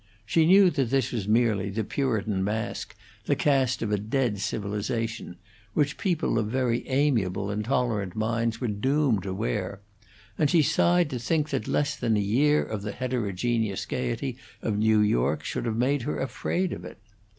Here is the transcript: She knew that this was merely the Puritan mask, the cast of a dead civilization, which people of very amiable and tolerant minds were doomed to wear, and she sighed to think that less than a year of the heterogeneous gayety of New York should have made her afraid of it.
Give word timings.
She 0.25 0.47
knew 0.47 0.71
that 0.71 0.89
this 0.89 1.11
was 1.11 1.27
merely 1.27 1.69
the 1.69 1.83
Puritan 1.83 2.43
mask, 2.43 2.95
the 3.25 3.35
cast 3.35 3.83
of 3.83 3.91
a 3.91 3.99
dead 3.99 4.39
civilization, 4.39 5.35
which 5.75 5.99
people 5.99 6.39
of 6.39 6.47
very 6.47 6.87
amiable 6.87 7.51
and 7.51 7.63
tolerant 7.63 8.15
minds 8.15 8.59
were 8.59 8.67
doomed 8.67 9.21
to 9.21 9.33
wear, 9.35 9.79
and 10.39 10.49
she 10.49 10.63
sighed 10.63 11.11
to 11.11 11.19
think 11.19 11.51
that 11.51 11.67
less 11.67 11.95
than 11.95 12.17
a 12.17 12.19
year 12.19 12.63
of 12.63 12.81
the 12.81 12.93
heterogeneous 12.93 13.85
gayety 13.85 14.39
of 14.63 14.75
New 14.75 15.01
York 15.01 15.43
should 15.43 15.65
have 15.65 15.77
made 15.77 16.01
her 16.01 16.19
afraid 16.19 16.73
of 16.73 16.83
it. 16.83 16.97